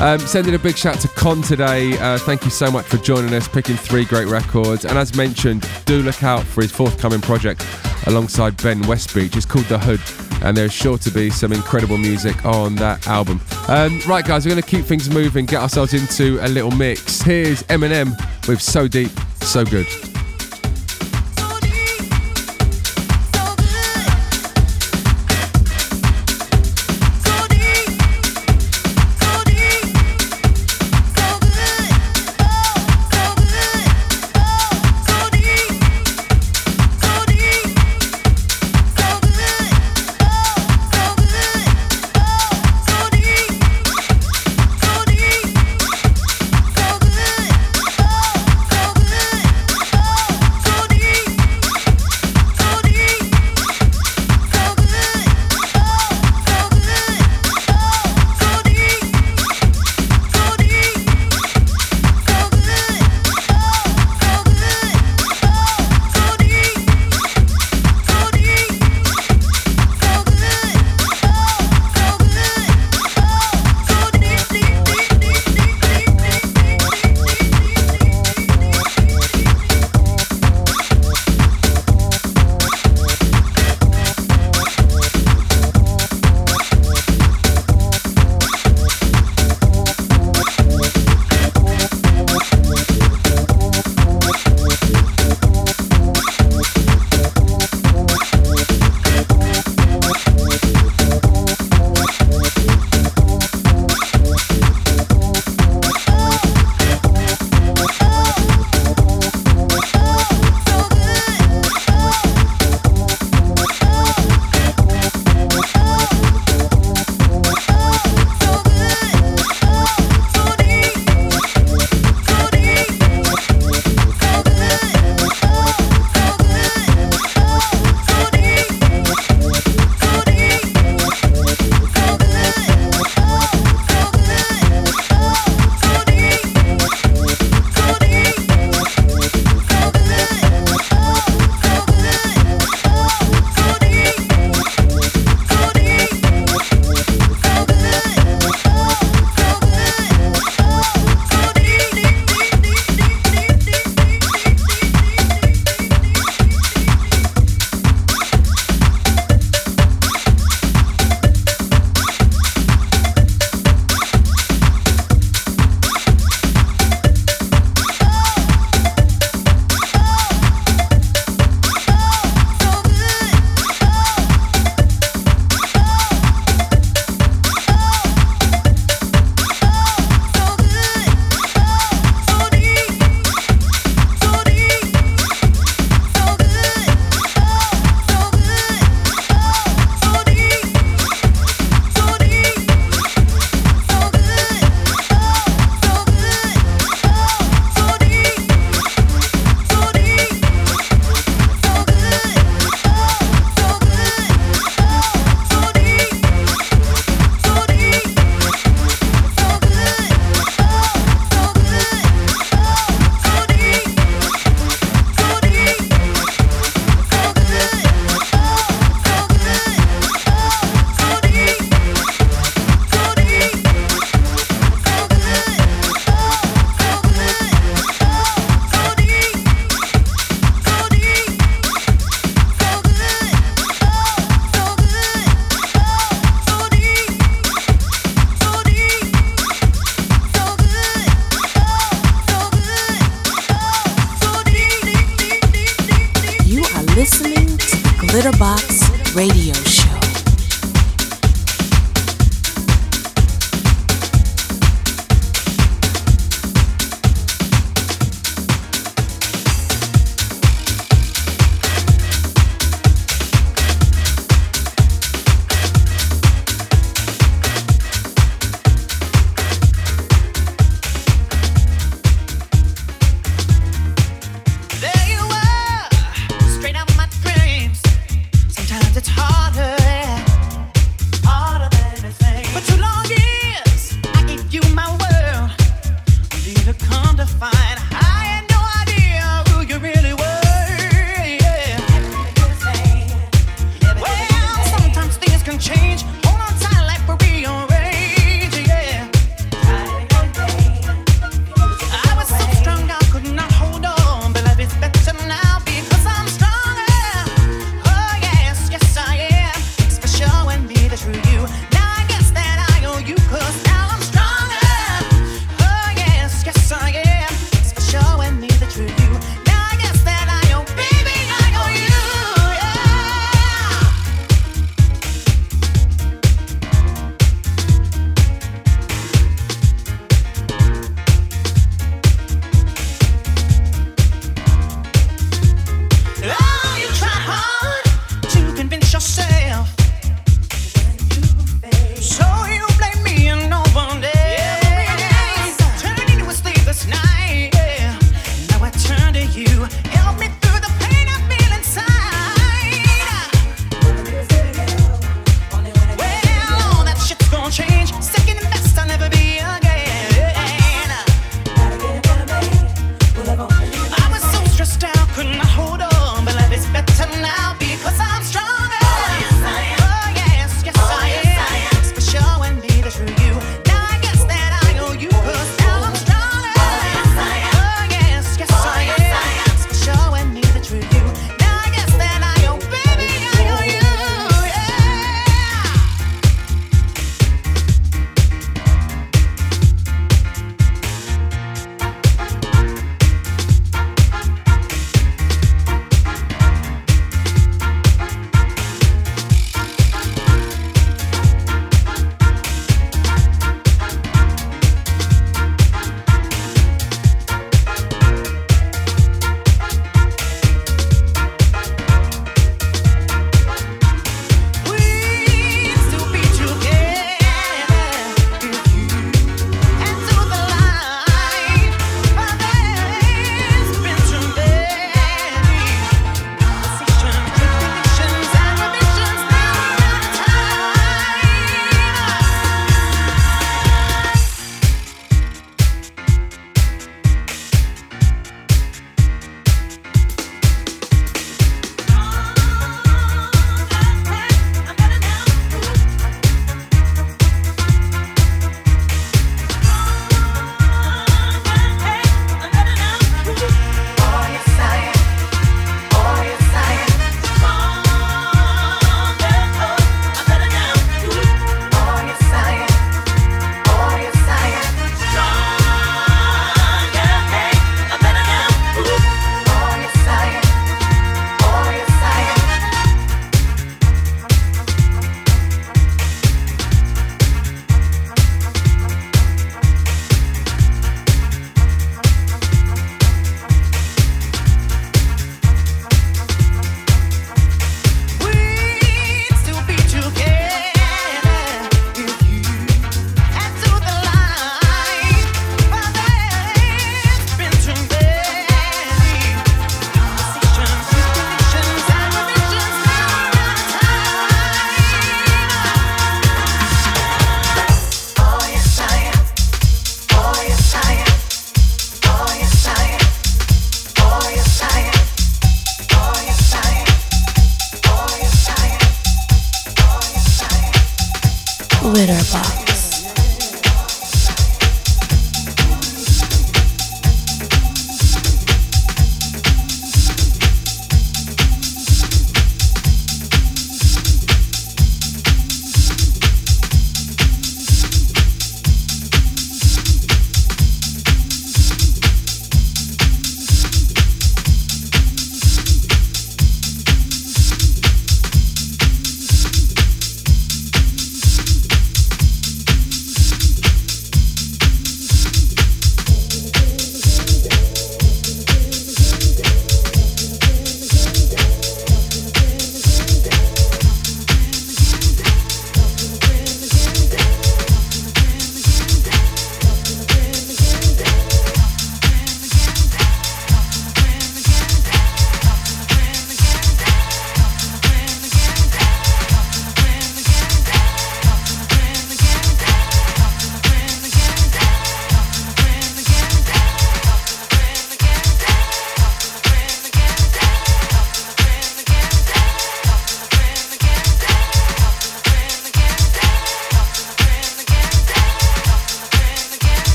Um, 0.00 0.20
sending 0.20 0.54
a 0.54 0.58
big 0.60 0.76
shout 0.76 1.00
to 1.00 1.08
Kon 1.08 1.42
today. 1.42 1.98
Uh, 1.98 2.16
thank 2.18 2.44
you 2.44 2.50
so 2.50 2.70
much 2.70 2.86
for 2.86 2.98
joining 2.98 3.34
us, 3.34 3.48
picking 3.48 3.74
three 3.74 4.04
great 4.04 4.28
records. 4.28 4.84
And 4.84 4.96
as 4.96 5.16
mentioned, 5.16 5.68
do 5.84 6.00
look 6.02 6.22
out 6.22 6.44
for 6.44 6.62
his 6.62 6.70
forthcoming 6.70 7.20
project 7.20 7.66
alongside 8.06 8.56
Ben 8.62 8.80
Westbeach. 8.82 9.36
It's 9.36 9.46
called 9.46 9.64
The 9.64 9.80
Hood, 9.80 10.00
and 10.44 10.56
there's 10.56 10.72
sure 10.72 10.96
to 10.98 11.10
be 11.10 11.28
some 11.30 11.52
incredible 11.52 11.98
music 11.98 12.44
on 12.44 12.76
that 12.76 13.04
album. 13.08 13.40
Um, 13.66 14.00
right, 14.06 14.24
guys, 14.24 14.46
we're 14.46 14.52
going 14.52 14.62
to 14.62 14.68
keep 14.68 14.84
things 14.84 15.10
moving, 15.10 15.44
get 15.44 15.60
ourselves 15.60 15.92
into 15.92 16.38
a 16.40 16.46
little 16.46 16.70
mix. 16.70 17.20
Here's 17.20 17.64
Eminem 17.64 18.16
with 18.48 18.60
So 18.60 18.86
Deep, 18.86 19.10
So 19.40 19.64
Good. 19.64 20.05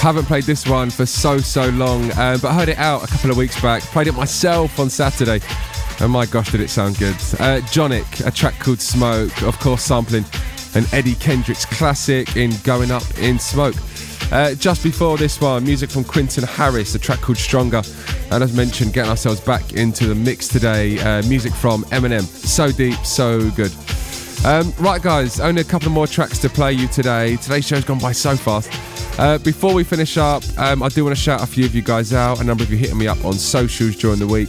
Haven't 0.00 0.24
played 0.24 0.44
this 0.44 0.66
one 0.66 0.88
for 0.88 1.04
so, 1.04 1.36
so 1.38 1.68
long, 1.68 2.10
uh, 2.12 2.38
but 2.40 2.48
I 2.48 2.54
heard 2.54 2.68
it 2.70 2.78
out 2.78 3.04
a 3.04 3.06
couple 3.06 3.30
of 3.30 3.36
weeks 3.36 3.60
back. 3.60 3.82
Played 3.82 4.06
it 4.06 4.14
myself 4.14 4.80
on 4.80 4.88
Saturday. 4.88 5.40
And 6.00 6.10
my 6.10 6.24
gosh, 6.24 6.50
did 6.50 6.62
it 6.62 6.70
sound 6.70 6.98
good. 6.98 7.14
Uh, 7.38 7.60
Jonic, 7.70 8.06
a 8.20 8.30
track 8.30 8.58
called 8.58 8.80
Smoke, 8.80 9.42
of 9.42 9.58
course, 9.60 9.82
sampling 9.82 10.24
an 10.74 10.84
Eddie 10.94 11.16
Kendricks 11.16 11.66
classic 11.66 12.34
in 12.34 12.50
Going 12.64 12.90
Up 12.90 13.02
in 13.18 13.38
Smoke. 13.38 13.74
Uh, 14.32 14.54
just 14.54 14.82
before 14.82 15.18
this 15.18 15.38
one, 15.38 15.64
music 15.64 15.90
from 15.90 16.04
Quentin 16.04 16.44
Harris, 16.44 16.94
a 16.94 16.98
track 16.98 17.20
called 17.20 17.36
Stronger. 17.36 17.82
And 18.30 18.42
as 18.42 18.56
mentioned, 18.56 18.94
getting 18.94 19.10
ourselves 19.10 19.40
back 19.40 19.74
into 19.74 20.06
the 20.06 20.14
mix 20.14 20.48
today, 20.48 20.98
uh, 21.00 21.22
music 21.28 21.52
from 21.52 21.84
Eminem. 21.84 22.22
So 22.22 22.72
deep, 22.72 22.98
so 23.04 23.50
good. 23.50 23.72
Um, 24.46 24.72
right, 24.78 25.02
guys, 25.02 25.40
only 25.40 25.60
a 25.60 25.64
couple 25.64 25.90
more 25.90 26.06
tracks 26.06 26.38
to 26.38 26.48
play 26.48 26.72
you 26.72 26.88
today. 26.88 27.36
Today's 27.36 27.66
show's 27.66 27.84
gone 27.84 27.98
by 27.98 28.12
so 28.12 28.34
fast. 28.34 28.72
Uh, 29.20 29.36
before 29.36 29.74
we 29.74 29.84
finish 29.84 30.16
up, 30.16 30.42
um, 30.56 30.82
I 30.82 30.88
do 30.88 31.04
want 31.04 31.14
to 31.14 31.22
shout 31.22 31.42
a 31.42 31.46
few 31.46 31.66
of 31.66 31.74
you 31.74 31.82
guys 31.82 32.14
out. 32.14 32.40
A 32.40 32.44
number 32.44 32.64
of 32.64 32.70
you 32.70 32.78
hitting 32.78 32.96
me 32.96 33.06
up 33.06 33.22
on 33.22 33.34
socials 33.34 33.94
during 33.96 34.18
the 34.18 34.26
week. 34.26 34.48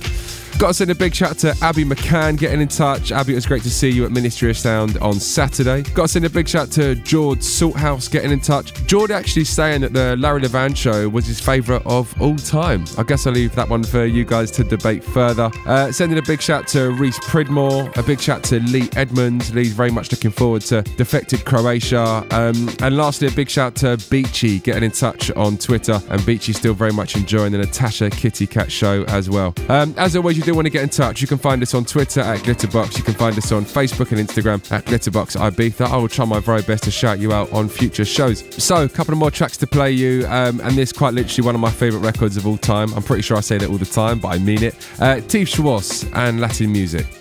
Got 0.61 0.67
to 0.67 0.73
send 0.75 0.91
a 0.91 0.95
big 0.95 1.15
shout 1.15 1.39
to 1.39 1.57
Abby 1.63 1.83
McCann 1.83 2.37
getting 2.37 2.61
in 2.61 2.67
touch. 2.67 3.11
Abby, 3.11 3.31
it 3.31 3.35
was 3.35 3.47
great 3.47 3.63
to 3.63 3.69
see 3.71 3.89
you 3.89 4.05
at 4.05 4.11
Ministry 4.11 4.51
of 4.51 4.57
Sound 4.59 4.95
on 4.99 5.19
Saturday. 5.19 5.81
Got 5.95 6.03
to 6.03 6.07
send 6.09 6.25
a 6.25 6.29
big 6.29 6.47
shout 6.47 6.69
to 6.73 6.93
George 6.93 7.39
Salthouse 7.39 8.11
getting 8.11 8.29
in 8.29 8.39
touch. 8.39 8.71
George 8.85 9.09
actually 9.09 9.45
saying 9.45 9.81
that 9.81 9.91
the 9.91 10.15
Larry 10.17 10.41
Levan 10.41 10.77
show 10.77 11.09
was 11.09 11.25
his 11.25 11.39
favourite 11.39 11.83
of 11.87 12.13
all 12.21 12.35
time. 12.35 12.85
I 12.95 13.01
guess 13.01 13.25
I'll 13.25 13.33
leave 13.33 13.55
that 13.55 13.69
one 13.69 13.83
for 13.83 14.05
you 14.05 14.23
guys 14.23 14.51
to 14.51 14.63
debate 14.63 15.03
further. 15.03 15.49
Uh, 15.65 15.91
sending 15.91 16.19
a 16.19 16.21
big 16.21 16.43
shout 16.43 16.67
to 16.67 16.91
Reese 16.91 17.17
Pridmore, 17.21 17.91
a 17.97 18.03
big 18.03 18.21
shout 18.21 18.43
to 18.43 18.59
Lee 18.59 18.87
Edmonds. 18.95 19.51
Lee's 19.55 19.73
very 19.73 19.89
much 19.89 20.11
looking 20.11 20.29
forward 20.29 20.61
to 20.61 20.83
Defected 20.83 21.43
Croatia. 21.43 22.23
Um, 22.29 22.69
and 22.83 22.95
lastly, 22.95 23.29
a 23.29 23.31
big 23.31 23.49
shout 23.49 23.73
to 23.77 23.97
Beachy 24.11 24.59
getting 24.59 24.83
in 24.83 24.91
touch 24.91 25.31
on 25.31 25.57
Twitter. 25.57 25.99
And 26.09 26.23
Beachy's 26.23 26.57
still 26.57 26.75
very 26.75 26.93
much 26.93 27.15
enjoying 27.15 27.51
the 27.51 27.57
Natasha 27.57 28.11
Kitty 28.11 28.45
Katt 28.45 28.71
show 28.71 29.05
as 29.05 29.27
well. 29.27 29.55
Um, 29.67 29.95
as 29.97 30.15
always, 30.15 30.37
you 30.37 30.43
do 30.43 30.50
want 30.55 30.65
to 30.65 30.69
get 30.69 30.83
in 30.83 30.89
touch, 30.89 31.21
you 31.21 31.27
can 31.27 31.37
find 31.37 31.61
us 31.61 31.73
on 31.73 31.85
Twitter 31.85 32.21
at 32.21 32.39
Glitterbox. 32.39 32.97
You 32.97 33.03
can 33.03 33.13
find 33.13 33.37
us 33.37 33.51
on 33.51 33.65
Facebook 33.65 34.11
and 34.11 34.27
Instagram 34.27 34.71
at 34.71 34.85
Glitterbox 34.85 35.37
Ibiza. 35.37 35.87
I 35.87 35.97
will 35.97 36.07
try 36.07 36.25
my 36.25 36.39
very 36.39 36.61
best 36.61 36.83
to 36.83 36.91
shout 36.91 37.19
you 37.19 37.33
out 37.33 37.51
on 37.51 37.69
future 37.69 38.05
shows. 38.05 38.43
So, 38.63 38.83
a 38.83 38.89
couple 38.89 39.13
of 39.13 39.19
more 39.19 39.31
tracks 39.31 39.57
to 39.57 39.67
play 39.67 39.91
you, 39.91 40.25
um, 40.27 40.59
and 40.61 40.75
this 40.75 40.91
quite 40.91 41.13
literally 41.13 41.45
one 41.45 41.55
of 41.55 41.61
my 41.61 41.71
favourite 41.71 42.03
records 42.05 42.37
of 42.37 42.47
all 42.47 42.57
time. 42.57 42.93
I'm 42.93 43.03
pretty 43.03 43.21
sure 43.21 43.37
I 43.37 43.41
say 43.41 43.57
that 43.57 43.69
all 43.69 43.77
the 43.77 43.85
time, 43.85 44.19
but 44.19 44.29
I 44.29 44.39
mean 44.39 44.63
it. 44.63 44.75
Uh, 44.99 45.21
Steve 45.21 45.47
Schwartz 45.47 46.05
and 46.13 46.39
Latin 46.39 46.71
music. 46.71 47.20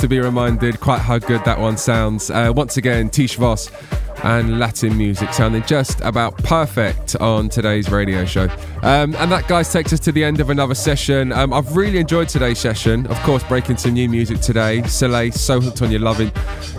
To 0.00 0.08
be 0.08 0.18
reminded 0.18 0.80
quite 0.80 1.00
how 1.00 1.18
good 1.18 1.44
that 1.44 1.58
one 1.58 1.76
sounds. 1.76 2.30
Uh, 2.30 2.50
once 2.56 2.78
again, 2.78 3.10
Tish 3.10 3.36
Voss 3.36 3.70
and 4.22 4.58
Latin 4.58 4.96
music 4.96 5.32
sounding 5.32 5.62
just 5.64 6.00
about 6.00 6.36
perfect 6.38 7.16
on 7.16 7.50
today's 7.50 7.90
radio 7.90 8.24
show. 8.24 8.44
Um, 8.82 9.14
and 9.16 9.30
that, 9.30 9.46
guys, 9.46 9.70
takes 9.70 9.92
us 9.92 10.00
to 10.00 10.12
the 10.12 10.24
end 10.24 10.40
of 10.40 10.48
another 10.48 10.74
session. 10.74 11.32
Um, 11.32 11.52
I've 11.52 11.76
really 11.76 11.98
enjoyed 11.98 12.30
today's 12.30 12.58
session. 12.58 13.06
Of 13.08 13.18
course, 13.22 13.42
breaking 13.44 13.76
some 13.76 13.92
new 13.92 14.08
music 14.08 14.40
today. 14.40 14.82
Soleil, 14.82 15.32
So 15.32 15.60
Hooked 15.60 15.82
on 15.82 15.90
You 15.90 15.98
Loving, 15.98 16.32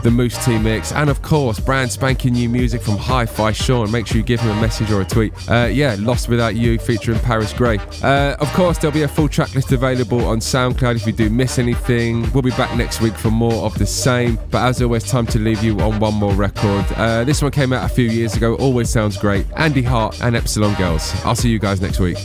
the 0.04 0.12
Mousse 0.12 0.44
T 0.46 0.58
mix. 0.58 0.92
And 0.92 1.10
of 1.10 1.22
course, 1.22 1.60
brand 1.60 1.92
spanking 1.92 2.34
new 2.34 2.50
music 2.50 2.82
from 2.82 2.98
Hifi 2.98 3.56
Sean. 3.56 3.92
Make 3.92 4.08
sure 4.08 4.18
you 4.18 4.24
give 4.24 4.40
him 4.40 4.58
a 4.58 4.62
message 4.62 4.92
or 4.92 5.02
a 5.02 5.06
tweet. 5.06 5.34
Uh, 5.50 5.70
yeah, 5.72 5.96
Lost 6.00 6.30
Without 6.30 6.56
You 6.56 6.78
featuring 6.78 7.20
Paris 7.20 7.54
Grey. 7.54 7.80
Uh, 8.04 8.36
of 8.40 8.52
course, 8.54 8.78
there'll 8.78 8.94
be 8.94 9.04
a 9.04 9.08
full 9.08 9.28
track 9.28 9.54
list 9.56 9.72
available 9.72 10.26
on 10.26 10.40
SoundCloud 10.40 10.96
if 10.96 11.06
you 11.06 11.14
do 11.14 11.30
miss 11.30 11.60
anything. 11.60 12.32
We'll 12.34 12.42
be 12.42 12.52
back 12.52 12.76
next 12.78 13.02
week 13.02 13.16
for 13.16 13.32
more 13.32 13.66
of 13.66 13.78
the 13.78 13.86
same. 13.86 14.40
But 14.50 14.64
as 14.68 14.82
always, 14.82 15.04
time 15.04 15.26
to 15.28 15.40
leave 15.40 15.64
you 15.64 15.80
on 15.80 16.00
one 16.00 16.16
more 16.16 16.34
record. 16.34 16.86
Uh, 16.96 17.24
this 17.24 17.42
one 17.42 17.52
came 17.52 17.74
out 17.74 17.90
a 17.90 17.94
few 17.94 18.10
years 18.10 18.36
ago, 18.36 18.56
always 18.56 18.90
sounds 18.90 19.18
great. 19.18 19.46
Andy 19.56 19.84
Hart 19.84 20.22
and 20.22 20.36
Epsilon 20.36 20.76
Girls. 20.76 21.14
I'll 21.26 21.36
see 21.36 21.50
you 21.50 21.60
guys 21.60 21.82
next 21.82 22.00
week. 22.00 22.18